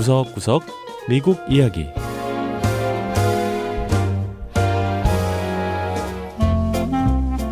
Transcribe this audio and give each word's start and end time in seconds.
구석구석 0.00 0.62
미국 1.10 1.38
이야기 1.46 1.86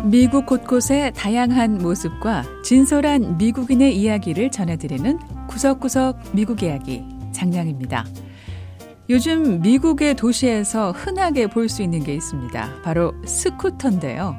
미국 0.03 0.47
곳곳의 0.47 1.13
다양한 1.13 1.77
모습과 1.77 2.43
진솔한 2.63 3.37
미국인의 3.37 3.95
이야기를 3.95 4.49
전해드리는 4.49 5.19
구석구석 5.47 6.17
미국 6.33 6.63
이야기 6.63 7.03
장량입니다. 7.33 8.07
요즘 9.11 9.61
미국의 9.61 10.15
도시에서 10.15 10.91
흔하게 10.91 11.45
볼 11.45 11.69
수 11.69 11.83
있는 11.83 12.03
게 12.03 12.15
있습니다. 12.15 12.81
바로 12.83 13.13
스쿠터인데요. 13.27 14.35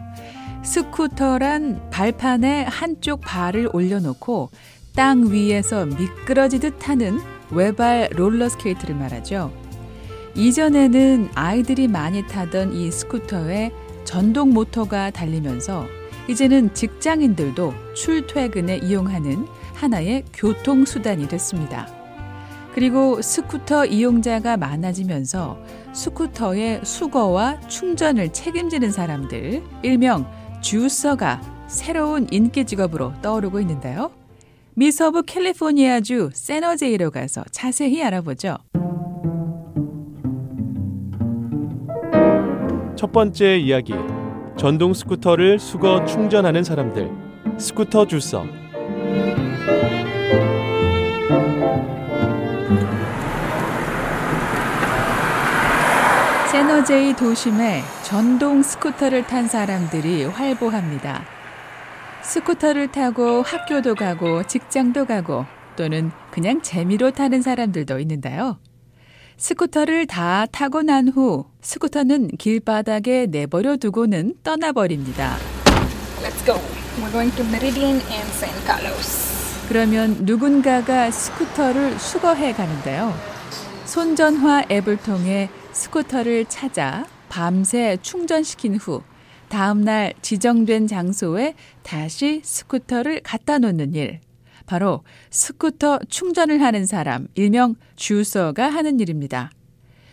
스쿠터란 0.65 1.91
발판에 1.91 2.65
한쪽 2.65 3.21
발을 3.21 3.71
올려놓고 3.73 4.51
땅 4.97 5.31
위에서 5.31 5.87
미끄러지듯 5.87 6.81
타는 6.81 7.40
외발 7.53 8.09
롤러스케이트를 8.13 8.95
말하죠. 8.95 9.53
이전에는 10.35 11.31
아이들이 11.35 11.89
많이 11.89 12.27
타던 12.27 12.73
이 12.73 12.91
스쿠터에 12.91 13.73
전동 14.05 14.51
모터가 14.51 15.11
달리면서 15.11 15.87
이제는 16.29 16.75
직장인들도 16.75 17.75
출퇴근에 17.95 18.79
이용하는 18.79 19.47
하나의 19.75 20.25
교통수단이 20.33 21.27
됐습니다. 21.29 21.89
그리고 22.75 23.21
스쿠터 23.21 23.87
이용자가 23.87 24.57
많아지면서 24.57 25.59
스쿠터의 25.93 26.83
수거와 26.85 27.61
충전을 27.63 28.33
책임지는 28.33 28.93
사람들, 28.93 29.63
일명 29.83 30.31
주서가 30.61 31.41
새로운 31.67 32.29
인기 32.31 32.65
직업으로 32.65 33.15
떠오르고 33.23 33.61
있는데요. 33.61 34.13
미 34.81 34.91
서부 34.91 35.23
캘리포니아주 35.23 36.31
세너제이로 36.33 37.11
가서 37.11 37.45
자세히 37.51 38.03
알아보죠. 38.03 38.57
첫 42.97 43.13
번째 43.13 43.59
이야기 43.59 43.93
전동 44.57 44.95
스쿠터를 44.95 45.59
수거 45.59 46.03
충전하는 46.07 46.65
사람들 46.65 47.11
스쿠터 47.59 48.07
주서 48.07 48.47
세너제이 56.51 57.17
도심에 57.17 57.83
전동 58.03 58.63
스쿠터를 58.63 59.27
탄 59.27 59.47
사람들이 59.47 60.25
활보합니다. 60.25 61.40
스쿠터를 62.31 62.93
타고 62.93 63.43
학교도 63.43 63.97
가고 63.97 64.47
직장도 64.47 65.07
가고 65.07 65.47
또는 65.75 66.13
그냥 66.31 66.63
재미로 66.63 67.11
타는 67.11 67.43
사람들도 67.43 67.99
있는데요. 67.99 68.61
스쿠터를 69.37 70.07
다 70.07 70.47
타고 70.47 70.83
난 70.83 71.09
후 71.09 71.47
스쿠터는 71.61 72.29
길바닥에 72.39 73.27
내버려 73.27 73.79
두고는 73.79 74.37
떠나버립니다. 74.45 75.39
Let's 76.23 76.47
go. 76.47 76.55
We're 77.01 77.11
going 77.11 77.35
to 77.35 77.45
Meridian 77.47 78.01
and 78.13 78.31
San 78.31 78.55
Carlos. 78.65 79.67
그러면 79.69 80.19
누군가가 80.21 81.11
스쿠터를 81.11 81.99
수거해 81.99 82.53
가는데요. 82.53 83.13
손전화 83.87 84.63
앱을 84.71 84.99
통해 84.99 85.51
스쿠터를 85.73 86.45
찾아 86.45 87.05
밤새 87.29 87.97
충전시킨 88.01 88.77
후 88.77 89.03
다음 89.51 89.83
날 89.83 90.15
지정된 90.23 90.87
장소에 90.87 91.55
다시 91.83 92.41
스쿠터를 92.45 93.21
갖다 93.23 93.59
놓는 93.59 93.95
일. 93.97 94.21
바로 94.65 95.03
스쿠터 95.31 95.99
충전을 96.09 96.63
하는 96.63 96.87
사람, 96.87 97.27
일명 97.35 97.75
주서가 97.97 98.71
하는 98.71 99.01
일입니다. 99.01 99.51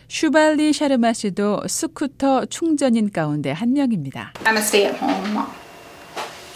슈발리 0.08 0.72
샤르마 0.72 1.12
씨도 1.12 1.68
스쿠터 1.68 2.46
충전인 2.46 3.12
가운데 3.12 3.52
한 3.52 3.74
명입니다. 3.74 4.32
I'm 4.42 4.56
a 4.56 4.58
stay-at-home 4.58 5.30
mom, 5.30 5.46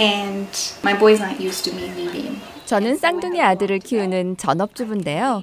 and 0.01 0.51
my 0.83 0.99
boy's 0.99 1.23
not 1.23 1.41
used 1.41 1.71
to 1.71 1.79
me 1.79 1.89
leaving. 1.93 2.41
저는 2.67 2.97
쌍둥이 2.97 3.41
아들을 3.41 3.79
키우는 3.79 4.39
전업주부인데요. 4.39 5.43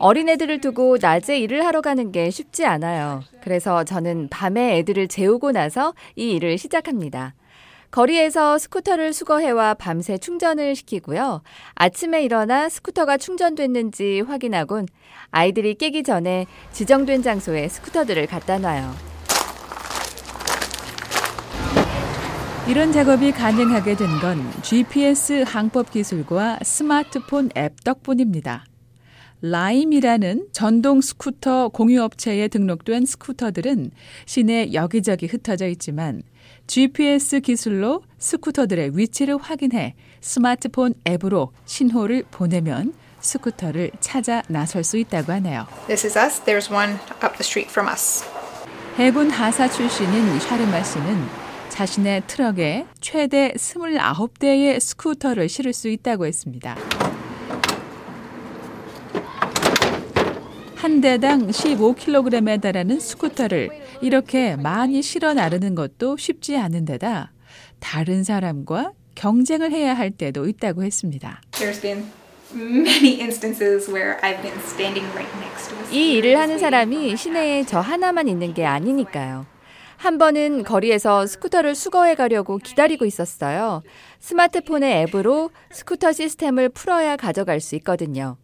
어린애들을 0.00 0.62
두고 0.62 0.96
낮에 0.98 1.38
일을 1.38 1.66
하러 1.66 1.82
가는 1.82 2.10
게 2.10 2.30
쉽지 2.30 2.64
않아요. 2.64 3.22
그래서 3.42 3.84
저는 3.84 4.28
밤에 4.30 4.78
애들을 4.78 5.08
재우고 5.08 5.52
나서 5.52 5.92
이 6.16 6.30
일을 6.32 6.56
시작합니다. 6.56 7.34
거리에서 7.90 8.56
스쿠터를 8.56 9.12
수거해와 9.12 9.74
밤새 9.74 10.16
충전을 10.16 10.74
시키고요. 10.74 11.42
아침에 11.74 12.22
일어나 12.22 12.68
스쿠터가 12.70 13.18
충전됐는지 13.18 14.22
확인하곤 14.26 14.86
아이들이 15.32 15.74
깨기 15.74 16.02
전에 16.02 16.46
지정된 16.72 17.22
장소에 17.22 17.68
스쿠터들을 17.68 18.26
갖다 18.26 18.58
놔요. 18.58 18.94
이런 22.68 22.92
작업이 22.92 23.32
가능하게 23.32 23.96
된 23.96 24.06
건 24.20 24.50
GPS 24.62 25.44
항법 25.46 25.90
기술과 25.90 26.60
스마트폰 26.62 27.50
앱 27.56 27.82
덕분입니다. 27.84 28.64
라임이라는 29.42 30.48
전동 30.52 31.00
스쿠터 31.00 31.68
공유업체에 31.68 32.48
등록된 32.48 33.06
스쿠터들은 33.06 33.90
시내 34.26 34.72
여기저기 34.72 35.26
흩어져 35.26 35.66
있지만 35.68 36.22
GPS 36.66 37.40
기술로 37.40 38.02
스쿠터들의 38.18 38.96
위치를 38.96 39.38
확인해 39.38 39.94
스마트폰 40.20 40.94
앱으로 41.06 41.52
신호를 41.64 42.24
보내면 42.30 42.92
스쿠터를 43.20 43.90
찾아 44.00 44.42
나설 44.48 44.84
수 44.84 44.96
있다고 44.98 45.32
하네요. 45.32 45.66
This 45.86 46.06
is 46.06 46.18
us. 46.18 46.40
There's 46.42 46.70
one 46.72 46.94
up 47.22 47.36
the 47.36 47.40
street 47.40 47.70
from 47.70 47.90
us. 47.90 48.24
해군 48.96 49.30
하사 49.30 49.68
출신인 49.70 50.38
샤르마 50.40 50.82
씨는 50.82 51.26
자신의 51.70 52.22
트럭에 52.26 52.86
최대 53.00 53.52
29대의 53.56 54.80
스쿠터를 54.80 55.48
실을 55.48 55.72
수 55.72 55.88
있다고 55.88 56.26
했습니다. 56.26 56.76
한 60.80 61.02
대당 61.02 61.46
15kg에 61.48 62.58
달하는 62.58 63.00
스쿠터를 63.00 63.68
이렇게 64.00 64.56
많이 64.56 65.02
실어 65.02 65.34
나르는 65.34 65.74
것도 65.74 66.16
쉽지 66.16 66.56
않은 66.56 66.86
데다 66.86 67.32
다른 67.80 68.24
사람과 68.24 68.92
경쟁을 69.14 69.72
해야 69.72 69.92
할 69.92 70.10
때도 70.10 70.48
있다고 70.48 70.82
했습니다. 70.82 71.42
There's 71.50 71.82
been 71.82 72.06
many 72.54 73.20
instances 73.20 73.90
where 73.90 74.18
I've 74.22 74.40
been 74.40 74.58
standing 74.60 75.06
right 75.12 75.30
next 75.38 75.68
to 75.68 75.76
a 75.76 75.94
이 75.94 76.12
일을 76.14 76.38
하는 76.38 76.58
사람이 76.58 77.14
시내에 77.14 77.64
저 77.64 77.80
하나만 77.80 78.26
있는 78.26 78.54
게 78.54 78.64
아니니까요. 78.64 79.44
한 79.98 80.16
번은 80.16 80.64
거리에서 80.64 81.26
스쿠터를 81.26 81.74
수거해 81.74 82.14
가려고 82.14 82.56
기다리고 82.56 83.04
있었어요. 83.04 83.82
스마트폰의 84.20 85.02
앱으로 85.02 85.50
스쿠터 85.72 86.12
시스템을 86.12 86.70
풀어야 86.70 87.18
가져갈 87.18 87.60
수 87.60 87.74
있거든요. 87.76 88.38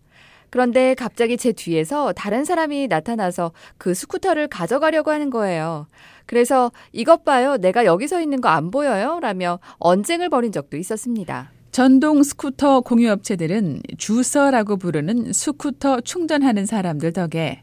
그런데 0.50 0.94
갑자기 0.94 1.36
제 1.36 1.52
뒤에서 1.52 2.12
다른 2.12 2.44
사람이 2.44 2.88
나타나서 2.88 3.52
그 3.78 3.94
스쿠터를 3.94 4.48
가져가려고 4.48 5.10
하는 5.10 5.30
거예요. 5.30 5.86
그래서 6.26 6.72
이것 6.92 7.24
봐요. 7.24 7.56
내가 7.56 7.84
여기 7.84 8.08
서 8.08 8.20
있는 8.20 8.40
거 8.40 8.48
안 8.48 8.70
보여요? 8.70 9.18
라며 9.20 9.58
언쟁을 9.78 10.28
벌인 10.28 10.52
적도 10.52 10.76
있었습니다. 10.76 11.50
전동 11.72 12.22
스쿠터 12.22 12.80
공유업체들은 12.80 13.82
주서라고 13.98 14.76
부르는 14.78 15.32
스쿠터 15.32 16.00
충전하는 16.00 16.64
사람들 16.64 17.12
덕에 17.12 17.62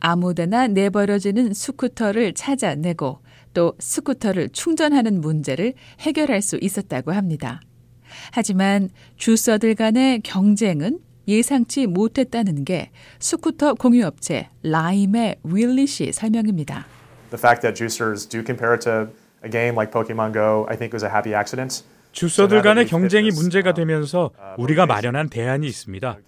아무데나 0.00 0.66
내버려지는 0.66 1.54
스쿠터를 1.54 2.34
찾아내고 2.34 3.20
또 3.54 3.72
스쿠터를 3.78 4.50
충전하는 4.50 5.20
문제를 5.20 5.72
해결할 6.00 6.42
수 6.42 6.58
있었다고 6.60 7.12
합니다. 7.12 7.60
하지만 8.32 8.90
주서들 9.16 9.74
간의 9.76 10.20
경쟁은 10.20 10.98
예상치 11.26 11.86
못했다는 11.86 12.64
게 12.64 12.90
스쿠터 13.18 13.74
공유업체 13.74 14.50
라임의 14.62 15.36
윌리 15.44 15.86
씨 15.86 16.12
설명입니다. 16.12 16.86
The 17.30 17.38
fact 17.38 17.62
that 17.62 17.74
juicers 17.74 18.28
do 18.28 18.42
compare 18.44 18.74
it 18.74 18.84
to 18.84 19.08
a 19.44 19.50
game 19.50 19.74
like 19.74 19.90
Pokemon 19.90 20.32
Go, 20.32 20.66
I 20.68 20.76
think 20.76 20.92
was 20.92 21.04
a 21.04 21.10
happy 21.10 21.34
accident. 21.34 21.84
주서들 22.12 22.62
간의 22.62 22.86
경쟁이 22.86 23.30
문제가 23.30 23.74
되면서 23.74 24.30
우리가 24.56 24.86
마련한 24.86 25.30
대안이 25.30 25.66
있습니다. 25.66 26.18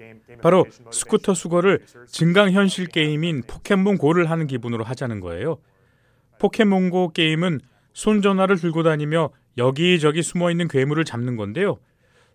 바로 0.43 0.67
스쿠터 0.91 1.35
수거를 1.35 1.81
증강현실 2.09 2.89
게임인 2.89 3.43
포켓몬고를 3.47 4.29
하는 4.29 4.49
기분으로 4.49 4.83
하자는 4.83 5.21
거예요. 5.21 5.59
포켓몬고 6.41 7.13
게임은 7.13 7.61
손전화를 7.93 8.57
들고 8.57 8.83
다니며 8.83 9.31
여기저기 9.59 10.23
숨어 10.23 10.51
있는 10.51 10.67
괴물을 10.67 11.05
잡는 11.05 11.37
건데요. 11.37 11.79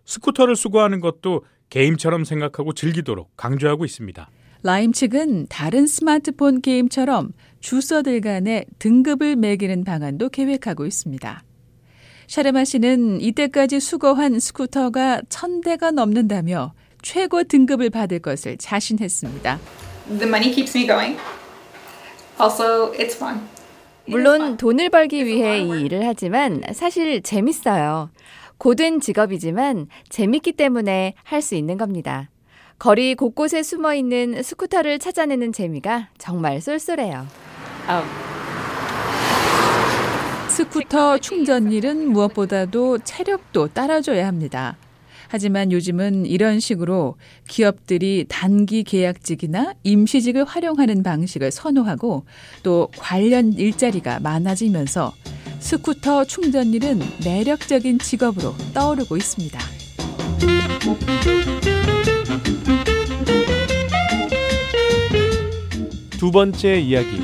스쿠터를 0.06 0.56
수거하는 0.56 1.00
것도 1.00 1.44
게임처럼 1.72 2.24
생각하고 2.24 2.74
즐기도록 2.74 3.30
강조하고 3.34 3.86
있습니다. 3.86 4.28
라임 4.62 4.92
측은 4.92 5.46
다른 5.48 5.86
스마트폰 5.86 6.60
게임처럼 6.60 7.32
주서들 7.60 8.20
간의 8.20 8.66
등급을 8.78 9.36
매기는 9.36 9.82
방안도 9.82 10.28
계획하고 10.28 10.84
있습니다. 10.84 11.42
샤르마 12.26 12.64
씨는 12.64 13.22
이때까지 13.22 13.80
수거한 13.80 14.38
스쿠터가 14.38 15.22
천 15.30 15.62
대가 15.62 15.90
넘는다며 15.90 16.74
최고 17.00 17.42
등급을 17.42 17.88
받을 17.88 18.18
것을 18.18 18.58
자신했습니다. 18.58 19.58
the 20.18 20.28
money 20.28 20.52
keeps 20.52 20.76
me 20.76 20.86
going. 20.86 21.18
Also, 22.38 22.92
it's 22.92 23.16
fun. 23.16 23.40
물론 24.06 24.58
돈을 24.58 24.90
벌기 24.90 25.24
위해 25.24 25.60
이 25.60 25.84
일을 25.84 26.06
하지만 26.06 26.62
사실 26.74 27.22
재밌어요. 27.22 28.10
고된 28.62 29.00
직업이지만 29.00 29.88
재밌기 30.08 30.52
때문에 30.52 31.14
할 31.24 31.42
수 31.42 31.56
있는 31.56 31.76
겁니다. 31.76 32.30
거리 32.78 33.16
곳곳에 33.16 33.64
숨어 33.64 33.92
있는 33.94 34.40
스쿠터를 34.40 35.00
찾아내는 35.00 35.52
재미가 35.52 36.10
정말 36.16 36.60
쏠쏠해요. 36.60 37.26
스쿠터 40.48 41.18
충전일은 41.18 42.12
무엇보다도 42.12 42.98
체력도 42.98 43.70
따라줘야 43.74 44.28
합니다. 44.28 44.76
하지만 45.26 45.72
요즘은 45.72 46.26
이런 46.26 46.60
식으로 46.60 47.16
기업들이 47.48 48.26
단기 48.28 48.84
계약직이나 48.84 49.74
임시직을 49.82 50.44
활용하는 50.44 51.02
방식을 51.02 51.50
선호하고 51.50 52.26
또 52.62 52.88
관련 52.96 53.54
일자리가 53.54 54.20
많아지면서 54.20 55.12
스쿠터 55.62 56.24
충전일은 56.24 57.00
매력적인 57.24 58.00
직업으로 58.00 58.54
떠오르고 58.74 59.16
있습니다. 59.16 59.58
두 66.18 66.30
번째 66.30 66.78
이야기. 66.78 67.22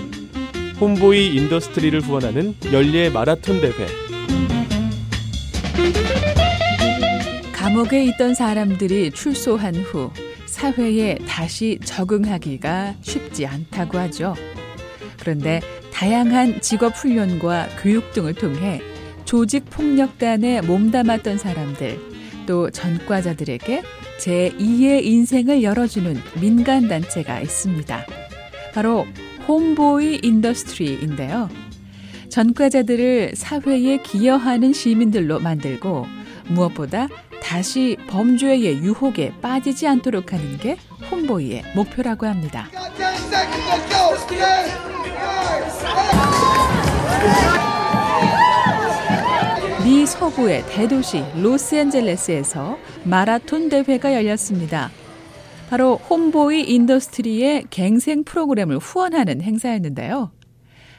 홈보이 0.80 1.34
인더스트리를 1.36 2.00
후원하는 2.00 2.54
연례 2.72 3.10
마라톤 3.10 3.60
대회. 3.60 3.72
감옥에 7.52 8.04
있던 8.04 8.34
사람들이 8.34 9.10
출소한 9.10 9.74
후 9.74 10.10
사회에 10.46 11.18
다시 11.26 11.78
적응하기가 11.84 12.94
쉽지 13.02 13.46
않다고 13.46 13.98
하죠. 13.98 14.34
그런데 15.18 15.60
다양한 15.98 16.60
직업 16.60 16.94
훈련과 16.94 17.70
교육 17.82 18.12
등을 18.12 18.32
통해 18.32 18.80
조직 19.24 19.68
폭력단에 19.68 20.60
몸담았던 20.60 21.38
사람들 21.38 21.98
또 22.46 22.70
전과자들에게 22.70 23.82
제2의 24.20 25.04
인생을 25.04 25.64
열어주는 25.64 26.16
민간 26.40 26.86
단체가 26.86 27.40
있습니다. 27.40 28.06
바로 28.74 29.08
홈보이 29.48 30.20
인더스트리인데요. 30.22 31.48
전과자들을 32.28 33.32
사회에 33.34 33.96
기여하는 33.96 34.72
시민들로 34.72 35.40
만들고 35.40 36.06
무엇보다 36.46 37.08
다시 37.42 37.96
범죄의 38.08 38.84
유혹에 38.84 39.32
빠지지 39.40 39.88
않도록 39.88 40.32
하는 40.32 40.58
게 40.58 40.76
홈보이의 41.10 41.64
목표라고 41.74 42.26
합니다. 42.26 42.68
미 49.84 50.06
서부의 50.06 50.64
대도시 50.66 51.22
로스앤젤레스에서 51.40 52.78
마라톤 53.04 53.68
대회가 53.68 54.14
열렸습니다. 54.14 54.90
바로 55.70 55.96
홈보이 55.96 56.62
인더스트리의 56.62 57.64
갱생 57.70 58.24
프로그램을 58.24 58.78
후원하는 58.78 59.40
행사였는데요. 59.42 60.30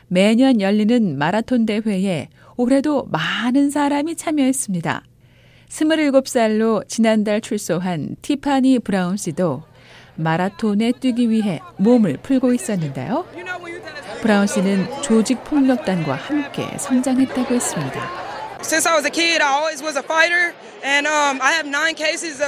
매년 0.07 0.59
열리는 0.61 1.17
마라톤 1.17 1.65
대회에 1.65 2.29
올해도 2.57 3.05
많은 3.11 3.69
사람이 3.69 4.15
참여했습니다. 4.15 5.03
27살로 5.69 6.87
지난달 6.87 7.41
출소한 7.41 8.15
티파니 8.21 8.79
브라운 8.79 9.17
씨도 9.17 9.63
마라톤에 10.15 10.91
뛰기 10.99 11.29
위해 11.29 11.61
몸을 11.77 12.17
풀고 12.21 12.53
있었는데요. 12.53 13.25
브라운 14.21 14.47
씨는 14.47 15.01
조직 15.01 15.43
폭력단과 15.45 16.13
함께 16.13 16.67
성장했다고 16.77 17.55
했습니다. 17.55 18.09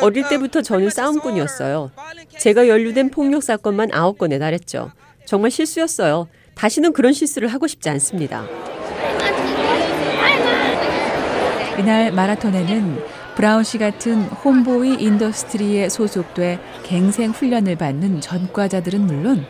어릴 0.01 0.27
때부터 0.27 0.61
저는 0.61 0.89
싸움꾼이었어요. 0.89 1.91
제가 2.37 2.67
연루된 2.67 3.09
폭력 3.09 3.43
사건만 3.43 3.89
9건에 3.89 4.39
달했죠. 4.39 4.91
정말 5.25 5.51
실수였어요. 5.51 6.27
다시는 6.55 6.91
그런 6.91 7.13
실수를 7.13 7.47
하고 7.47 7.67
싶지 7.67 7.89
않습니다. 7.89 8.45
이날 11.79 12.11
마라톤에는 12.11 13.03
브라운 13.35 13.63
씨 13.63 13.77
같은 13.77 14.23
홈보이 14.23 14.97
인더스트리에 14.99 15.87
소속돼 15.87 16.59
갱생 16.83 17.31
훈련을 17.31 17.77
받는 17.77 18.19
전과자들은 18.19 19.01
물론 19.01 19.45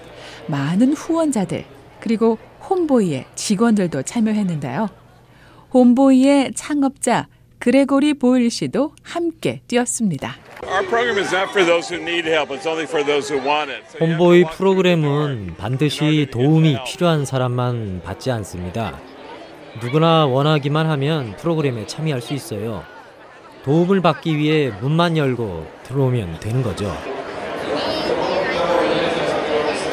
많은 0.47 0.93
후원자들 0.93 1.65
그리고 2.01 2.37
홈보이의 2.69 3.25
직원들도 3.35 4.03
참여했는데요. 4.03 4.89
홈보이의 5.73 6.51
창업자 6.53 7.27
그레고리 7.59 8.15
보일 8.15 8.49
씨도 8.49 8.93
함께 9.03 9.61
뛰었습니다. 9.67 10.35
홈보이 13.99 14.45
프로그램은 14.55 15.55
반드시 15.57 16.27
도움이 16.31 16.77
필요한 16.87 17.25
사람만 17.25 18.01
받지 18.03 18.31
않습니다. 18.31 18.99
누구나 19.81 20.25
원하기만 20.25 20.89
하면 20.89 21.35
프로그램에 21.37 21.85
참여할 21.85 22.21
수 22.21 22.33
있어요. 22.33 22.83
도움을 23.63 24.01
받기 24.01 24.37
위해 24.37 24.71
문만 24.81 25.17
열고 25.17 25.67
들어오면 25.83 26.39
되는 26.39 26.63
거죠. 26.63 26.91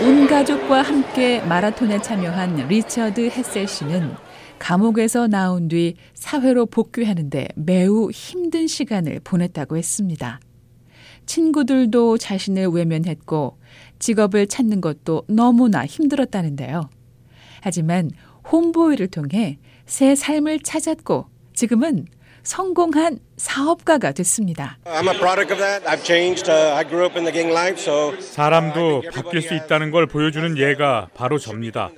온 0.00 0.28
가족과 0.28 0.82
함께 0.82 1.40
마라톤에 1.40 2.00
참여한 2.00 2.68
리처드 2.68 3.30
헤셀 3.30 3.66
씨는 3.66 4.14
감옥에서 4.60 5.26
나온 5.26 5.66
뒤 5.66 5.94
사회로 6.14 6.66
복귀하는데 6.66 7.48
매우 7.56 8.08
힘든 8.12 8.68
시간을 8.68 9.18
보냈다고 9.24 9.76
했습니다. 9.76 10.38
친구들도 11.26 12.16
자신을 12.16 12.68
외면했고 12.68 13.58
직업을 13.98 14.46
찾는 14.46 14.80
것도 14.80 15.24
너무나 15.26 15.84
힘들었다는데요. 15.84 16.88
하지만 17.60 18.12
홈보이를 18.52 19.08
통해 19.08 19.58
새 19.84 20.14
삶을 20.14 20.60
찾았고 20.60 21.26
지금은 21.54 22.06
성공한 22.48 23.18
사업가가 23.36 24.12
됐습니다. 24.12 24.78
사람도 28.22 29.02
바뀔 29.12 29.42
수 29.42 29.54
있다는 29.54 29.90
걸 29.90 30.06
보여주는 30.06 30.56
예가 30.56 31.10
바로 31.14 31.36
접니다. 31.38 31.90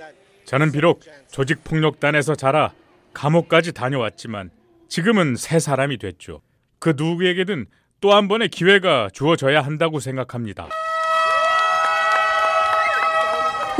저는 0.43 0.73
비록 0.73 0.99
조직 1.31 1.63
폭력단에서 1.63 2.35
자라 2.35 2.73
감옥까지 3.13 3.71
다녀왔지만 3.71 4.49
지금은 4.89 5.37
새 5.37 5.57
사람이 5.57 5.97
됐죠. 5.97 6.41
그 6.79 6.95
누구에게든 6.97 7.67
또 8.01 8.11
한 8.13 8.27
번의 8.27 8.49
기회가 8.49 9.07
주어져야 9.13 9.61
한다고 9.61 10.01
생각합니다. 10.01 10.67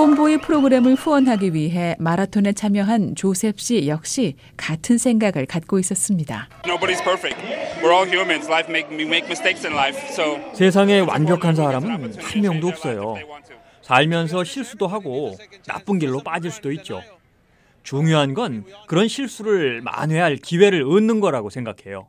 홈보이 0.01 0.37
프로그램을 0.37 0.95
후원하기 0.95 1.53
위해 1.53 1.95
마라톤에 1.99 2.53
참여한 2.53 3.13
조셉 3.13 3.59
씨 3.59 3.87
역시 3.87 4.33
같은 4.57 4.97
생각을 4.97 5.45
갖고 5.45 5.77
있었습니다. 5.77 6.49
세상에 10.55 11.01
완벽한 11.01 11.55
사람은 11.55 12.15
한 12.19 12.41
명도 12.41 12.69
없어요. 12.69 13.15
살면서 13.83 14.43
실수도 14.43 14.87
하고 14.87 15.37
나쁜 15.67 15.99
길로 15.99 16.23
빠질 16.23 16.49
수도 16.49 16.71
있죠. 16.71 17.03
중요한 17.83 18.33
건 18.33 18.65
그런 18.87 19.07
실수를 19.07 19.81
만회할 19.81 20.37
기회를 20.37 20.81
얻는 20.81 21.19
거라고 21.19 21.51
생각해요. 21.51 22.07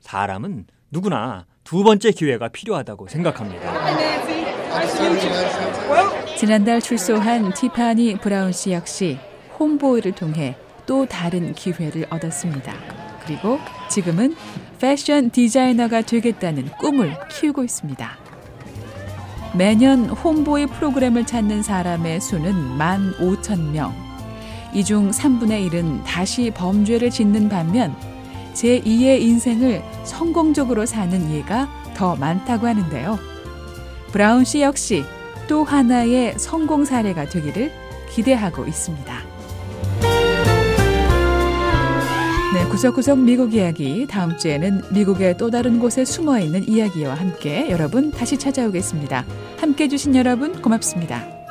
사람은 0.00 0.66
누구나 0.92 1.46
두 1.64 1.82
번째 1.82 2.12
기회가 2.12 2.46
필요하다고 2.46 3.08
생각합니다. 3.08 3.72
지난달 6.42 6.80
출소한 6.80 7.54
티파니 7.54 8.18
브라운 8.18 8.50
씨 8.50 8.72
역시 8.72 9.16
홈보이를 9.60 10.10
통해 10.10 10.56
또 10.86 11.06
다른 11.06 11.52
기회를 11.54 12.06
얻었습니다. 12.10 12.74
그리고 13.24 13.60
지금은 13.88 14.34
패션 14.80 15.30
디자이너가 15.30 16.02
되겠다는 16.02 16.66
꿈을 16.80 17.16
키우고 17.30 17.62
있습니다. 17.62 18.18
매년 19.56 20.06
홈보이 20.06 20.66
프로그램을 20.66 21.26
찾는 21.26 21.62
사람의 21.62 22.20
수는 22.20 22.76
1만 22.76 23.16
5천 23.18 23.70
명. 23.70 23.94
이 24.74 24.82
중 24.82 25.12
3분의 25.12 25.70
1은 25.70 26.02
다시 26.02 26.50
범죄를 26.50 27.10
짓는 27.10 27.48
반면 27.50 27.94
제2의 28.54 29.20
인생을 29.20 29.80
성공적으로 30.02 30.86
사는 30.86 31.32
예가 31.32 31.68
더 31.94 32.16
많다고 32.16 32.66
하는데요. 32.66 33.16
브라운 34.10 34.44
씨 34.44 34.60
역시 34.60 35.04
또 35.48 35.64
하나의 35.64 36.34
성공 36.38 36.84
사례가 36.84 37.26
되기를 37.26 37.72
기대하고 38.10 38.66
있습니다. 38.66 39.32
네, 42.54 42.64
구석구석 42.68 43.18
미국 43.18 43.54
이야기 43.54 44.06
다음 44.06 44.36
주에는 44.36 44.82
미국의 44.92 45.38
또 45.38 45.50
다른 45.50 45.78
곳에 45.78 46.04
숨어 46.04 46.38
있는 46.38 46.68
이야기와 46.68 47.14
함께 47.14 47.70
여러분 47.70 48.10
다시 48.10 48.36
찾아오겠습니다. 48.36 49.24
함께 49.58 49.84
해주신 49.84 50.14
여러분 50.16 50.60
고맙습니다. 50.60 51.41